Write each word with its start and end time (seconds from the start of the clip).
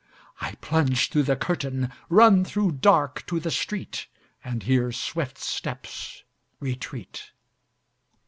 I 0.39 0.53
plunge 0.61 1.09
through 1.09 1.21
the 1.29 1.35
curtain, 1.35 1.91
run 2.09 2.43
through 2.43 2.71
dark 2.71 3.23
to 3.27 3.39
the 3.39 3.51
street, 3.51 4.07
And 4.43 4.63
hear 4.63 4.91
swift 4.91 5.37
steps 5.37 6.23
retreat 6.59 7.29